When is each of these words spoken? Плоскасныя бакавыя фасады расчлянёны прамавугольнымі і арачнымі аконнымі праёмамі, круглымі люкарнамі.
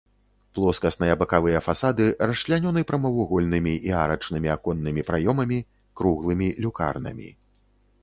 Плоскасныя 0.57 1.17
бакавыя 1.21 1.59
фасады 1.67 2.07
расчлянёны 2.31 2.81
прамавугольнымі 2.93 3.73
і 3.91 3.95
арачнымі 4.01 4.49
аконнымі 4.57 5.01
праёмамі, 5.13 5.59
круглымі 6.03 6.47
люкарнамі. 6.67 7.29